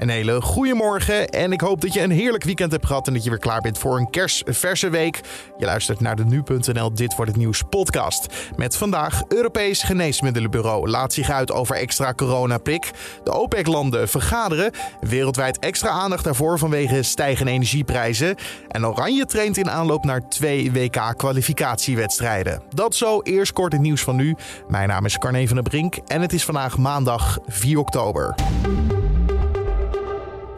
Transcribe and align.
Een 0.00 0.08
hele 0.08 0.40
goede 0.40 0.74
morgen 0.74 1.28
en 1.28 1.52
ik 1.52 1.60
hoop 1.60 1.80
dat 1.80 1.92
je 1.92 2.00
een 2.00 2.10
heerlijk 2.10 2.44
weekend 2.44 2.72
hebt 2.72 2.86
gehad 2.86 3.06
en 3.06 3.12
dat 3.12 3.24
je 3.24 3.30
weer 3.30 3.38
klaar 3.38 3.60
bent 3.60 3.78
voor 3.78 3.96
een 3.96 4.10
kerstverse 4.10 4.88
week. 4.88 5.20
Je 5.58 5.64
luistert 5.64 6.00
naar 6.00 6.16
de 6.16 6.24
nu.nl 6.24 6.94
Dit 6.94 7.16
wordt 7.16 7.30
het 7.30 7.40
nieuws 7.40 7.62
podcast. 7.70 8.26
Met 8.56 8.76
vandaag 8.76 9.22
Europees 9.28 9.82
Geneesmiddelenbureau 9.82 10.88
laat 10.88 11.12
zich 11.12 11.30
uit 11.30 11.52
over 11.52 11.76
extra 11.76 12.14
coronaprik. 12.14 12.90
De 13.24 13.32
OPEC-landen 13.32 14.08
vergaderen. 14.08 14.72
Wereldwijd 15.00 15.58
extra 15.58 15.88
aandacht 15.88 16.24
daarvoor 16.24 16.58
vanwege 16.58 17.02
stijgende 17.02 17.52
energieprijzen. 17.52 18.36
En 18.68 18.86
Oranje 18.86 19.26
traint 19.26 19.56
in 19.56 19.70
aanloop 19.70 20.04
naar 20.04 20.28
twee 20.28 20.72
WK-kwalificatiewedstrijden. 20.72 22.62
Dat 22.74 22.94
zo, 22.94 23.20
eerst 23.22 23.52
kort 23.52 23.72
het 23.72 23.82
nieuws 23.82 24.02
van 24.02 24.16
nu. 24.16 24.36
Mijn 24.68 24.88
naam 24.88 25.04
is 25.04 25.18
Carne 25.18 25.46
van 25.46 25.56
der 25.56 25.70
Brink 25.70 25.96
en 26.06 26.20
het 26.20 26.32
is 26.32 26.44
vandaag 26.44 26.78
maandag 26.78 27.38
4 27.46 27.78
oktober. 27.78 28.34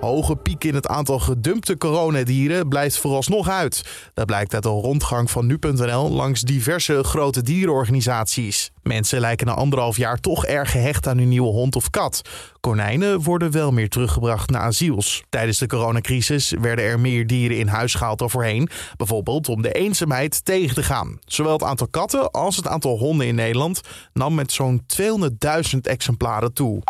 Hoge 0.02 0.36
piek 0.36 0.64
in 0.64 0.74
het 0.74 0.86
aantal 0.86 1.18
gedumpte 1.18 1.76
coronadieren 1.76 2.68
blijft 2.68 2.98
vooralsnog 2.98 3.48
uit. 3.48 4.10
Dat 4.14 4.26
blijkt 4.26 4.54
uit 4.54 4.64
een 4.64 4.70
rondgang 4.70 5.30
van 5.30 5.46
nu.nl 5.46 6.10
langs 6.10 6.40
diverse 6.40 7.04
grote 7.04 7.42
dierenorganisaties. 7.42 8.70
Mensen 8.82 9.20
lijken 9.20 9.46
na 9.46 9.54
anderhalf 9.54 9.96
jaar 9.96 10.20
toch 10.20 10.46
erg 10.46 10.70
gehecht 10.70 11.06
aan 11.06 11.18
hun 11.18 11.28
nieuwe 11.28 11.48
hond 11.48 11.76
of 11.76 11.90
kat. 11.90 12.22
Konijnen 12.60 13.20
worden 13.20 13.50
wel 13.50 13.70
meer 13.70 13.88
teruggebracht 13.88 14.50
naar 14.50 14.60
asiels. 14.60 15.22
Tijdens 15.28 15.58
de 15.58 15.66
coronacrisis 15.66 16.54
werden 16.60 16.84
er 16.84 17.00
meer 17.00 17.26
dieren 17.26 17.58
in 17.58 17.68
huis 17.68 17.94
gehaald 17.94 18.18
dan 18.18 18.30
voorheen. 18.30 18.68
Bijvoorbeeld 18.96 19.48
om 19.48 19.62
de 19.62 19.72
eenzaamheid 19.72 20.44
tegen 20.44 20.74
te 20.74 20.82
gaan. 20.82 21.18
Zowel 21.24 21.52
het 21.52 21.62
aantal 21.62 21.88
katten 21.88 22.30
als 22.30 22.56
het 22.56 22.66
aantal 22.66 22.98
honden 22.98 23.26
in 23.26 23.34
Nederland 23.34 23.80
nam 24.12 24.34
met 24.34 24.52
zo'n 24.52 24.82
200.000 25.00 25.78
exemplaren 25.82 26.52
toe. 26.52 26.82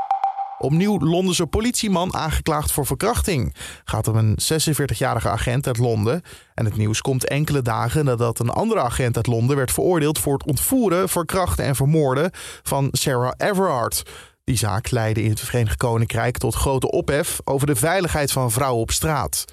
Opnieuw 0.62 0.98
Londense 0.98 1.46
politieman 1.46 2.14
aangeklaagd 2.14 2.72
voor 2.72 2.86
verkrachting. 2.86 3.54
Gaat 3.84 4.08
om 4.08 4.16
een 4.16 4.38
46-jarige 4.42 5.28
agent 5.28 5.66
uit 5.66 5.78
Londen. 5.78 6.22
En 6.54 6.64
het 6.64 6.76
nieuws 6.76 7.00
komt 7.00 7.28
enkele 7.28 7.62
dagen 7.62 8.04
nadat 8.04 8.38
een 8.38 8.50
andere 8.50 8.80
agent 8.80 9.16
uit 9.16 9.26
Londen 9.26 9.56
werd 9.56 9.72
veroordeeld 9.72 10.18
voor 10.18 10.32
het 10.32 10.46
ontvoeren, 10.46 11.08
verkrachten 11.08 11.64
en 11.64 11.76
vermoorden 11.76 12.30
van 12.62 12.88
Sarah 12.92 13.32
Everard. 13.36 14.02
Die 14.44 14.56
zaak 14.56 14.90
leidde 14.90 15.22
in 15.22 15.30
het 15.30 15.40
Verenigd 15.40 15.76
Koninkrijk 15.76 16.38
tot 16.38 16.54
grote 16.54 16.90
ophef 16.90 17.40
over 17.44 17.66
de 17.66 17.76
veiligheid 17.76 18.32
van 18.32 18.50
vrouwen 18.50 18.82
op 18.82 18.90
straat. 18.90 19.44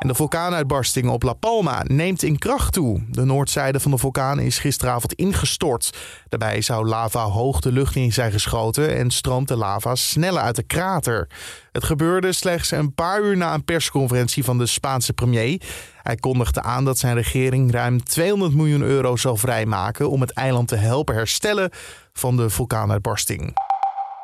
En 0.00 0.08
de 0.08 0.14
vulkaanuitbarsting 0.14 1.08
op 1.08 1.22
La 1.22 1.32
Palma 1.32 1.82
neemt 1.86 2.22
in 2.22 2.38
kracht 2.38 2.72
toe. 2.72 3.02
De 3.08 3.24
noordzijde 3.24 3.80
van 3.80 3.90
de 3.90 3.98
vulkaan 3.98 4.38
is 4.38 4.58
gisteravond 4.58 5.12
ingestort. 5.12 5.96
Daarbij 6.28 6.60
zou 6.60 6.86
lava 6.86 7.22
hoog 7.22 7.60
de 7.60 7.72
lucht 7.72 7.96
in 7.96 8.12
zijn 8.12 8.32
geschoten 8.32 8.96
en 8.96 9.10
stroomt 9.10 9.48
de 9.48 9.56
lava 9.56 9.94
sneller 9.94 10.42
uit 10.42 10.56
de 10.56 10.62
krater. 10.62 11.28
Het 11.72 11.84
gebeurde 11.84 12.32
slechts 12.32 12.70
een 12.70 12.94
paar 12.94 13.22
uur 13.22 13.36
na 13.36 13.54
een 13.54 13.64
persconferentie 13.64 14.44
van 14.44 14.58
de 14.58 14.66
Spaanse 14.66 15.12
premier. 15.12 15.62
Hij 16.02 16.16
kondigde 16.16 16.62
aan 16.62 16.84
dat 16.84 16.98
zijn 16.98 17.14
regering 17.14 17.72
ruim 17.72 18.04
200 18.04 18.54
miljoen 18.54 18.82
euro 18.82 19.16
zal 19.16 19.36
vrijmaken 19.36 20.10
om 20.10 20.20
het 20.20 20.32
eiland 20.32 20.68
te 20.68 20.76
helpen 20.76 21.14
herstellen 21.14 21.70
van 22.12 22.36
de 22.36 22.50
vulkaanuitbarsting. 22.50 23.54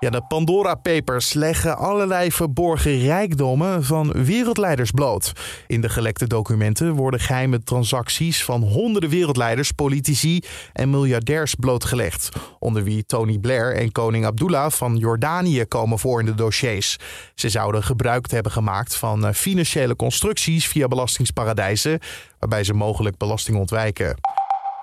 Ja, 0.01 0.11
de 0.11 0.23
Pandora 0.23 0.75
Papers 0.75 1.33
leggen 1.33 1.77
allerlei 1.77 2.33
verborgen 2.33 2.99
rijkdommen 2.99 3.85
van 3.85 4.13
wereldleiders 4.13 4.91
bloot. 4.91 5.33
In 5.67 5.81
de 5.81 5.89
gelekte 5.89 6.27
documenten 6.27 6.95
worden 6.95 7.21
geheime 7.21 7.63
transacties 7.63 8.45
van 8.45 8.63
honderden 8.63 9.11
wereldleiders, 9.11 9.73
politici 9.73 10.41
en 10.73 10.91
miljardairs 10.91 11.55
blootgelegd. 11.55 12.29
Onder 12.59 12.85
wie 12.85 13.07
Tony 13.07 13.39
Blair 13.39 13.77
en 13.77 13.93
koning 13.93 14.25
Abdullah 14.25 14.71
van 14.71 14.97
Jordanië 14.97 15.65
komen 15.65 15.99
voor 15.99 16.21
in 16.21 16.27
de 16.27 16.35
dossiers. 16.35 16.97
Ze 17.35 17.49
zouden 17.49 17.83
gebruik 17.83 18.31
hebben 18.31 18.53
gemaakt 18.53 18.97
van 18.97 19.27
eh, 19.27 19.33
financiële 19.33 19.97
constructies 19.97 20.67
via 20.67 20.89
belastingsparadijzen, 20.89 21.99
waarbij 22.39 22.65
ze 22.65 22.75
mogelijk 22.75 23.17
belasting 23.17 23.59
ontwijken. 23.59 24.17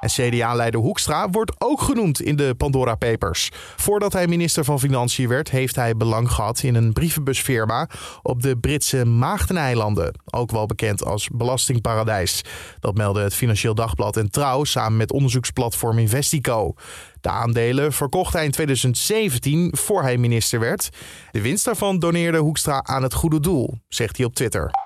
En 0.04 0.09
CDA-leider 0.09 0.80
Hoekstra 0.80 1.30
wordt 1.30 1.52
ook 1.58 1.81
genoemd 1.81 2.22
in 2.22 2.36
de 2.36 2.56
Pandora 2.58 2.96
Papers. 2.96 3.52
Voordat 3.75 4.14
hij 4.14 4.28
minister 4.28 4.64
van 4.64 4.80
Financiën 4.80 5.28
werd, 5.28 5.50
heeft 5.50 5.75
hij 5.75 5.97
belang 5.97 6.31
gehad 6.31 6.64
in 6.64 6.75
een 6.75 6.94
brievenbusfirma 6.94 7.90
op 8.22 8.42
de 8.42 8.58
Britse 8.58 9.06
Maagdeneilanden, 9.06 10.13
ook 10.25 10.52
wel 10.52 10.66
bekend 10.66 11.06
als 11.06 11.30
belastingparadijs. 11.34 12.42
Dat 12.80 12.96
meldde 12.96 13.22
het 13.22 13.34
Financieel 13.34 13.75
Dagblad 13.75 14.18
en 14.18 14.31
Trouw 14.31 14.63
samen 14.63 14.97
met 14.97 15.12
onderzoeksplatform 15.12 15.97
Investico. 15.97 16.74
De 17.22 17.30
aandelen 17.30 17.94
verkocht 17.94 18.34
hij 18.34 18.46
in 18.46 18.52
2017 18.52 19.75
voor 19.78 20.02
hij 20.02 20.18
minister 20.18 20.59
werd. 20.59 20.90
De 21.31 21.42
winst 21.42 21.66
daarvan 21.66 22.00
doneerde 22.00 22.38
Hoekstra 22.38 22.84
aan 22.84 23.03
het 23.03 23.13
goede 23.13 23.40
doel, 23.40 23.80
zegt 23.88 24.18
hij 24.18 24.25
op 24.25 24.36
Twitter. 24.36 24.82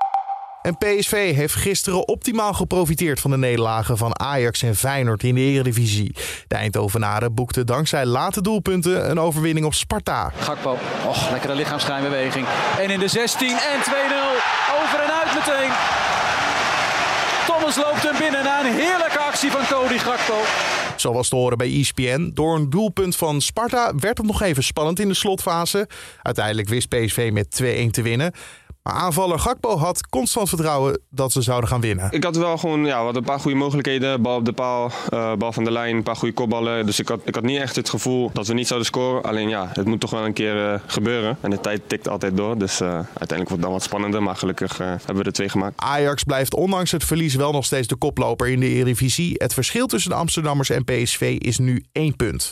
En 0.67 0.77
PSV 0.77 1.35
heeft 1.35 1.55
gisteren 1.55 2.07
optimaal 2.07 2.53
geprofiteerd 2.53 3.19
van 3.19 3.31
de 3.31 3.37
nederlagen 3.37 3.97
van 3.97 4.19
Ajax 4.19 4.61
en 4.61 4.75
Feyenoord 4.75 5.23
in 5.23 5.35
de 5.35 5.41
Eredivisie. 5.41 6.15
De 6.47 6.55
Eindhovenaren 6.55 7.33
boekten 7.33 7.65
dankzij 7.65 8.05
late 8.05 8.41
doelpunten 8.41 9.09
een 9.09 9.19
overwinning 9.19 9.65
op 9.65 9.73
Sparta. 9.73 10.31
Gakpo, 10.39 10.77
och, 11.07 11.31
lekkere 11.31 11.55
lichaamsschijnbeweging. 11.55 12.45
En 12.79 12.89
in 12.89 12.99
de 12.99 13.07
16 13.07 13.47
en 13.49 13.57
2-0. 13.57 13.57
Over 14.83 14.99
en 14.99 15.13
uit 15.13 15.33
meteen. 15.33 15.71
Thomas 17.47 17.75
loopt 17.75 18.03
hem 18.03 18.17
binnen 18.19 18.43
na 18.43 18.59
een 18.65 18.73
heerlijke 18.73 19.19
actie 19.19 19.51
van 19.51 19.61
Cody 19.69 19.97
Gakpo. 19.97 20.41
Zo 20.95 21.13
was 21.13 21.29
te 21.29 21.35
horen 21.35 21.57
bij 21.57 21.79
ESPN. 21.79 22.31
Door 22.33 22.55
een 22.55 22.69
doelpunt 22.69 23.15
van 23.15 23.41
Sparta 23.41 23.93
werd 23.99 24.17
het 24.17 24.27
nog 24.27 24.41
even 24.41 24.63
spannend 24.63 24.99
in 24.99 25.07
de 25.07 25.13
slotfase. 25.13 25.89
Uiteindelijk 26.21 26.69
wist 26.69 26.89
PSV 26.89 27.29
met 27.33 27.61
2-1 27.63 27.89
te 27.91 28.01
winnen. 28.01 28.33
Maar 28.87 28.95
aanvaller 28.95 29.39
Gakpo 29.39 29.77
had 29.77 30.07
constant 30.09 30.49
vertrouwen 30.49 30.99
dat 31.09 31.31
ze 31.31 31.41
zouden 31.41 31.69
gaan 31.69 31.81
winnen. 31.81 32.07
Ik 32.11 32.23
had 32.23 32.35
wel 32.35 32.57
gewoon 32.57 32.85
ja, 32.85 33.03
wat 33.03 33.15
een 33.15 33.23
paar 33.23 33.39
goede 33.39 33.57
mogelijkheden. 33.57 34.21
Bal 34.21 34.35
op 34.35 34.45
de 34.45 34.51
paal, 34.51 34.91
uh, 35.13 35.33
bal 35.33 35.51
van 35.51 35.63
de 35.63 35.71
lijn, 35.71 35.95
een 35.95 36.03
paar 36.03 36.15
goede 36.15 36.33
kopballen. 36.33 36.85
Dus 36.85 36.99
ik 36.99 37.07
had, 37.07 37.19
ik 37.23 37.35
had 37.35 37.43
niet 37.43 37.59
echt 37.59 37.75
het 37.75 37.89
gevoel 37.89 38.29
dat 38.33 38.47
we 38.47 38.53
niet 38.53 38.67
zouden 38.67 38.87
scoren. 38.87 39.23
Alleen 39.23 39.49
ja, 39.49 39.69
het 39.73 39.85
moet 39.85 39.99
toch 39.99 40.09
wel 40.09 40.25
een 40.25 40.33
keer 40.33 40.55
uh, 40.55 40.79
gebeuren. 40.85 41.37
En 41.41 41.49
de 41.49 41.61
tijd 41.61 41.81
tikt 41.87 42.07
altijd 42.07 42.37
door. 42.37 42.57
Dus 42.57 42.81
uh, 42.81 42.87
uiteindelijk 42.87 43.29
wordt 43.29 43.49
het 43.49 43.61
dan 43.61 43.71
wat 43.71 43.83
spannender. 43.83 44.23
Maar 44.23 44.35
gelukkig 44.35 44.77
hebben 44.77 45.15
we 45.15 45.23
er 45.23 45.31
twee 45.31 45.49
gemaakt. 45.49 45.81
Ajax 45.81 46.23
blijft 46.23 46.55
ondanks 46.55 46.91
het 46.91 47.03
verlies 47.03 47.35
wel 47.35 47.51
nog 47.51 47.65
steeds 47.65 47.87
de 47.87 47.95
koploper 47.95 48.47
in 48.47 48.59
de 48.59 48.67
Eredivisie. 48.67 49.35
Het 49.37 49.53
verschil 49.53 49.87
tussen 49.87 50.11
de 50.11 50.17
Amsterdammers 50.17 50.69
en 50.69 50.83
PSV 50.83 51.35
is 51.39 51.57
nu 51.57 51.83
één 51.91 52.15
punt. 52.15 52.51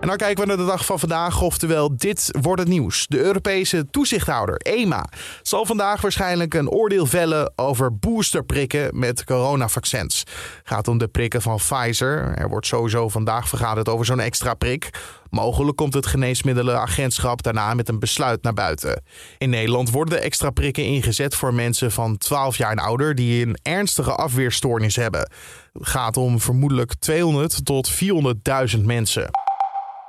En 0.00 0.08
dan 0.08 0.16
kijken 0.16 0.42
we 0.42 0.48
naar 0.48 0.56
de 0.56 0.70
dag 0.70 0.84
van 0.84 0.98
vandaag, 0.98 1.42
oftewel 1.42 1.96
dit 1.96 2.28
wordt 2.40 2.60
het 2.60 2.68
nieuws. 2.68 3.06
De 3.06 3.18
Europese 3.18 3.86
toezichthouder 3.90 4.56
EMA 4.56 5.04
zal 5.42 5.66
vandaag 5.66 6.00
waarschijnlijk 6.00 6.54
een 6.54 6.70
oordeel 6.70 7.06
vellen 7.06 7.52
over 7.56 7.98
boosterprikken 7.98 8.98
met 8.98 9.24
coronavaccins. 9.24 10.24
Gaat 10.62 10.88
om 10.88 10.98
de 10.98 11.08
prikken 11.08 11.42
van 11.42 11.56
Pfizer. 11.56 12.34
Er 12.34 12.48
wordt 12.48 12.66
sowieso 12.66 13.08
vandaag 13.08 13.48
vergaderd 13.48 13.88
over 13.88 14.06
zo'n 14.06 14.20
extra 14.20 14.54
prik. 14.54 14.90
Mogelijk 15.30 15.76
komt 15.76 15.94
het 15.94 16.06
geneesmiddelenagentschap 16.06 17.42
daarna 17.42 17.74
met 17.74 17.88
een 17.88 17.98
besluit 17.98 18.42
naar 18.42 18.54
buiten. 18.54 19.02
In 19.38 19.50
Nederland 19.50 19.90
worden 19.90 20.14
de 20.14 20.24
extra 20.24 20.50
prikken 20.50 20.84
ingezet 20.84 21.34
voor 21.34 21.54
mensen 21.54 21.92
van 21.92 22.18
12 22.18 22.56
jaar 22.56 22.70
en 22.70 22.78
ouder 22.78 23.14
die 23.14 23.46
een 23.46 23.58
ernstige 23.62 24.14
afweerstoornis 24.14 24.96
hebben. 24.96 25.30
Het 25.72 25.88
gaat 25.88 26.16
om 26.16 26.40
vermoedelijk 26.40 26.94
200 26.94 27.64
tot 27.64 27.90
400.000 28.76 28.80
mensen. 28.84 29.30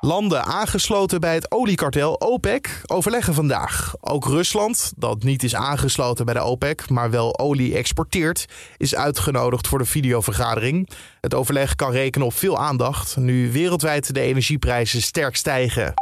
Landen 0.03 0.45
aangesloten 0.45 1.19
bij 1.19 1.33
het 1.33 1.51
oliekartel 1.51 2.13
OPEC 2.13 2.81
overleggen 2.85 3.33
vandaag. 3.33 3.93
Ook 3.99 4.25
Rusland, 4.25 4.93
dat 4.95 5.23
niet 5.23 5.43
is 5.43 5.55
aangesloten 5.55 6.25
bij 6.25 6.33
de 6.33 6.41
OPEC, 6.41 6.89
maar 6.89 7.09
wel 7.09 7.39
olie 7.39 7.75
exporteert, 7.75 8.45
is 8.77 8.95
uitgenodigd 8.95 9.67
voor 9.67 9.77
de 9.77 9.85
videovergadering. 9.85 10.89
Het 11.19 11.33
overleg 11.33 11.75
kan 11.75 11.91
rekenen 11.91 12.27
op 12.27 12.33
veel 12.33 12.59
aandacht, 12.59 13.17
nu 13.17 13.51
wereldwijd 13.51 14.13
de 14.13 14.21
energieprijzen 14.21 15.01
sterk 15.01 15.35
stijgen. 15.35 15.93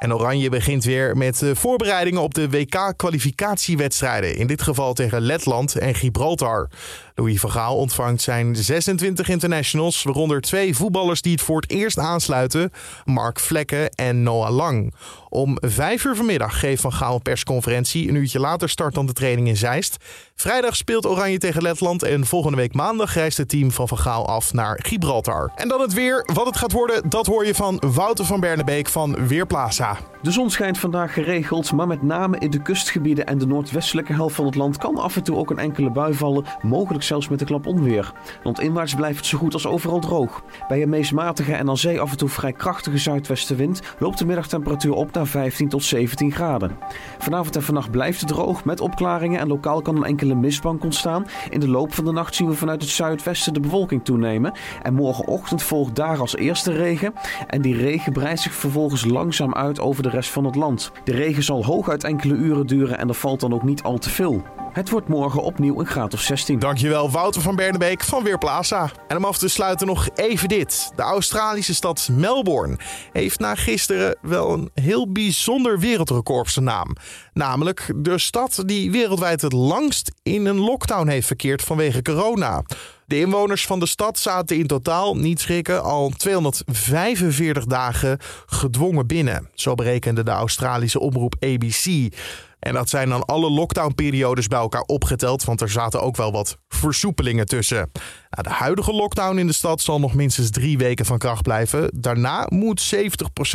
En 0.00 0.14
Oranje 0.14 0.48
begint 0.48 0.84
weer 0.84 1.16
met 1.16 1.38
de 1.38 1.56
voorbereidingen 1.56 2.22
op 2.22 2.34
de 2.34 2.50
WK-kwalificatiewedstrijden. 2.50 4.36
In 4.36 4.46
dit 4.46 4.62
geval 4.62 4.92
tegen 4.92 5.20
Letland 5.20 5.76
en 5.76 5.94
Gibraltar. 5.94 6.68
Louis 7.14 7.40
van 7.40 7.50
Gaal 7.50 7.76
ontvangt 7.76 8.22
zijn 8.22 8.56
26 8.56 9.28
internationals, 9.28 10.02
waaronder 10.02 10.40
twee 10.40 10.76
voetballers 10.76 11.22
die 11.22 11.32
het 11.32 11.40
voor 11.40 11.60
het 11.60 11.70
eerst 11.70 11.98
aansluiten: 11.98 12.72
Mark 13.04 13.40
Vlekken 13.40 13.90
en 13.90 14.22
Noah 14.22 14.54
Lang. 14.54 14.94
Om 15.32 15.56
vijf 15.60 16.04
uur 16.04 16.16
vanmiddag 16.16 16.60
geeft 16.60 16.80
Van 16.80 16.92
Gaal 16.92 17.14
een 17.14 17.22
persconferentie. 17.22 18.08
Een 18.08 18.14
uurtje 18.14 18.40
later 18.40 18.68
start 18.68 18.94
dan 18.94 19.06
de 19.06 19.12
training 19.12 19.48
in 19.48 19.56
Zeist. 19.56 19.96
Vrijdag 20.34 20.76
speelt 20.76 21.06
Oranje 21.06 21.38
tegen 21.38 21.62
Letland 21.62 22.02
en 22.02 22.26
volgende 22.26 22.56
week 22.56 22.74
maandag 22.74 23.14
reist 23.14 23.36
het 23.36 23.48
team 23.48 23.70
van 23.70 23.88
Van 23.88 23.98
Gaal 23.98 24.26
af 24.26 24.52
naar 24.52 24.78
Gibraltar. 24.82 25.52
En 25.54 25.68
dan 25.68 25.80
het 25.80 25.92
weer. 25.92 26.28
Wat 26.34 26.46
het 26.46 26.56
gaat 26.56 26.72
worden, 26.72 27.08
dat 27.08 27.26
hoor 27.26 27.46
je 27.46 27.54
van 27.54 27.82
Wouter 27.94 28.24
van 28.24 28.40
Bernebeek 28.40 28.88
van 28.88 29.26
Weerplaza. 29.26 29.96
De 30.22 30.30
zon 30.30 30.50
schijnt 30.50 30.78
vandaag 30.78 31.12
geregeld, 31.12 31.72
maar 31.72 31.86
met 31.86 32.02
name 32.02 32.38
in 32.38 32.50
de 32.50 32.62
kustgebieden 32.62 33.26
en 33.26 33.38
de 33.38 33.46
noordwestelijke 33.46 34.12
helft 34.12 34.34
van 34.34 34.46
het 34.46 34.54
land 34.54 34.78
kan 34.78 34.96
af 34.96 35.16
en 35.16 35.22
toe 35.22 35.36
ook 35.36 35.50
een 35.50 35.58
enkele 35.58 35.90
bui 35.90 36.14
vallen, 36.14 36.44
mogelijk 36.62 37.04
zelfs 37.04 37.28
met 37.28 37.40
een 37.40 37.46
klap 37.46 37.66
onweer. 37.66 38.12
Landinwaarts 38.42 38.94
blijft 38.94 39.16
het 39.16 39.26
zo 39.26 39.38
goed 39.38 39.54
als 39.54 39.66
overal 39.66 40.00
droog. 40.00 40.42
Bij 40.68 40.82
een 40.82 40.88
meest 40.88 41.12
matige 41.12 41.54
en 41.54 41.68
aan 41.68 41.76
zee 41.76 42.00
af 42.00 42.10
en 42.10 42.16
toe 42.16 42.28
vrij 42.28 42.52
krachtige 42.52 42.98
zuidwestenwind 42.98 43.80
loopt 43.98 44.18
de 44.18 44.26
middagtemperatuur 44.26 44.94
op 44.94 45.12
naar 45.12 45.19
naar 45.20 45.28
15 45.28 45.68
tot 45.68 45.84
17 45.84 46.32
graden. 46.32 46.78
Vanavond 47.18 47.56
en 47.56 47.62
vannacht 47.62 47.90
blijft 47.90 48.20
het 48.20 48.28
droog 48.28 48.64
met 48.64 48.80
opklaringen 48.80 49.40
en 49.40 49.48
lokaal 49.48 49.82
kan 49.82 49.96
een 49.96 50.04
enkele 50.04 50.34
mistbank 50.34 50.84
ontstaan. 50.84 51.26
In 51.50 51.60
de 51.60 51.68
loop 51.68 51.94
van 51.94 52.04
de 52.04 52.12
nacht 52.12 52.34
zien 52.34 52.48
we 52.48 52.54
vanuit 52.54 52.82
het 52.82 52.90
zuidwesten 52.90 53.52
de 53.52 53.60
bewolking 53.60 54.04
toenemen. 54.04 54.52
En 54.82 54.94
morgenochtend 54.94 55.62
volgt 55.62 55.94
daar 55.94 56.18
als 56.18 56.36
eerste 56.36 56.72
regen. 56.72 57.14
En 57.46 57.62
die 57.62 57.76
regen 57.76 58.12
breidt 58.12 58.40
zich 58.40 58.54
vervolgens 58.54 59.04
langzaam 59.04 59.54
uit 59.54 59.80
over 59.80 60.02
de 60.02 60.10
rest 60.10 60.30
van 60.30 60.44
het 60.44 60.54
land. 60.54 60.92
De 61.04 61.12
regen 61.12 61.42
zal 61.42 61.64
hooguit 61.64 62.04
enkele 62.04 62.34
uren 62.34 62.66
duren 62.66 62.98
en 62.98 63.08
er 63.08 63.14
valt 63.14 63.40
dan 63.40 63.54
ook 63.54 63.62
niet 63.62 63.82
al 63.82 63.98
te 63.98 64.10
veel. 64.10 64.42
Het 64.72 64.90
wordt 64.90 65.08
morgen 65.08 65.42
opnieuw 65.42 65.80
een 65.80 65.86
graad 65.86 66.14
of 66.14 66.20
16. 66.20 66.58
Dankjewel 66.58 67.10
Wouter 67.10 67.42
van 67.42 67.56
Bernebeek 67.56 68.02
van 68.02 68.22
Weerplaza. 68.22 68.90
En 69.08 69.16
om 69.16 69.24
af 69.24 69.38
te 69.38 69.48
sluiten 69.48 69.86
nog 69.86 70.08
even 70.14 70.48
dit. 70.48 70.92
De 70.96 71.02
Australische 71.02 71.74
stad 71.74 72.08
Melbourne 72.12 72.78
heeft 73.12 73.38
na 73.38 73.54
gisteren 73.54 74.16
wel 74.22 74.52
een 74.52 74.70
heel 74.74 75.12
bijzonder 75.12 75.78
wereldrecord 75.78 76.40
op 76.40 76.48
zijn 76.48 76.64
naam. 76.64 76.96
Namelijk 77.32 77.92
de 77.96 78.18
stad 78.18 78.62
die 78.66 78.90
wereldwijd 78.90 79.40
het 79.40 79.52
langst 79.52 80.12
in 80.22 80.46
een 80.46 80.60
lockdown 80.60 81.08
heeft 81.08 81.26
verkeerd 81.26 81.62
vanwege 81.62 82.02
corona. 82.02 82.62
De 83.06 83.18
inwoners 83.18 83.66
van 83.66 83.80
de 83.80 83.86
stad 83.86 84.18
zaten 84.18 84.56
in 84.56 84.66
totaal, 84.66 85.16
niet 85.16 85.40
schrikken, 85.40 85.82
al 85.82 86.10
245 86.16 87.64
dagen 87.64 88.18
gedwongen 88.46 89.06
binnen. 89.06 89.48
Zo 89.54 89.74
berekende 89.74 90.22
de 90.22 90.30
Australische 90.30 91.00
omroep 91.00 91.34
ABC. 91.40 92.14
En 92.60 92.74
dat 92.74 92.88
zijn 92.88 93.08
dan 93.08 93.24
alle 93.24 93.50
lockdownperiodes 93.50 94.46
bij 94.46 94.58
elkaar 94.58 94.82
opgeteld, 94.82 95.44
want 95.44 95.60
er 95.60 95.70
zaten 95.70 96.02
ook 96.02 96.16
wel 96.16 96.32
wat 96.32 96.58
versoepelingen 96.68 97.46
tussen. 97.46 97.90
Nou, 98.30 98.48
de 98.48 98.54
huidige 98.54 98.92
lockdown 98.92 99.38
in 99.38 99.46
de 99.46 99.52
stad 99.52 99.80
zal 99.80 100.00
nog 100.00 100.14
minstens 100.14 100.50
drie 100.50 100.78
weken 100.78 101.06
van 101.06 101.18
kracht 101.18 101.42
blijven. 101.42 101.90
Daarna 101.94 102.46
moet 102.48 102.94
70% 102.94 102.98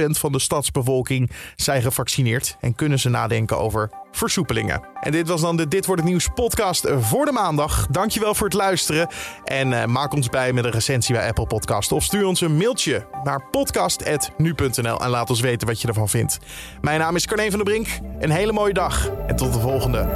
van 0.06 0.32
de 0.32 0.40
stadsbevolking 0.40 1.32
zijn 1.56 1.82
gevaccineerd 1.82 2.58
en 2.60 2.76
kunnen 2.76 3.00
ze 3.00 3.10
nadenken 3.10 3.60
over 3.60 3.90
versoepelingen. 4.12 4.88
En 5.02 5.12
dit 5.12 5.28
was 5.28 5.42
dan 5.42 5.58
de 5.58 5.68
Dit 5.68 5.86
wordt 5.86 6.02
het 6.02 6.10
nieuws 6.10 6.28
podcast 6.34 6.88
voor 7.00 7.26
de 7.26 7.32
maandag. 7.32 7.88
Dankjewel 7.88 8.36
voor 8.36 8.48
het 8.48 8.56
luisteren 8.56 9.08
en 9.44 9.72
uh, 9.72 9.86
maak 9.86 10.14
ons 10.14 10.30
bij 10.30 10.54
met 10.54 10.66
een 10.66 10.72
recensie 10.72 11.16
bij 11.16 11.28
Apple 11.28 11.48
Podcast 11.48 11.92
of 11.92 12.04
stuur 12.04 12.26
ons 12.26 12.42
een 12.42 12.58
mailtje 12.58 13.08
naar 13.24 13.50
podcast@nu.nl 13.52 15.02
en 15.02 15.10
laat 15.10 15.30
ons 15.30 15.40
weten 15.40 15.68
wat 15.68 15.82
je 15.82 15.88
ervan 15.88 16.10
vindt. 16.10 16.40
Mijn 16.82 17.00
naam 17.00 17.16
is 17.16 17.26
Carne 17.26 17.50
van 17.50 17.64
der 17.64 17.74
Brink. 17.74 17.88
Een 18.20 18.32
hele 18.32 18.52
mooie 18.52 18.74
dag 18.74 19.10
en 19.28 19.36
tot 19.36 19.54
de 19.54 19.60
volgende. 19.60 20.08